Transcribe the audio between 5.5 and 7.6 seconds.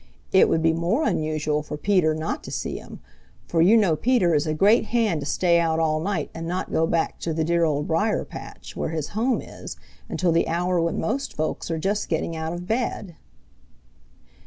out all night and not go back to the